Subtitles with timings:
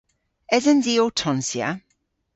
[0.55, 1.69] Esens i ow tonsya?